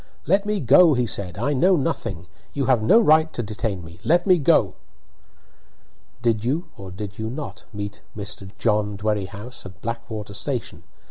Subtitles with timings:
[0.25, 1.37] "Let me go," he said.
[1.37, 4.73] "I know nothing you have no right to detain me let me go!"
[6.23, 8.49] "Did you, or did you not, meet Mr.
[8.57, 10.81] John Dwerrihouse at Blackwater station?